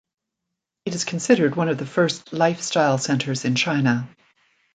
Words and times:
It 0.83 0.95
is 0.95 1.03
considered 1.05 1.53
one 1.55 1.69
of 1.69 1.77
the 1.77 1.85
first 1.85 2.33
lifestyle 2.33 2.97
centers 2.97 3.45
in 3.45 3.53
China. 3.53 4.09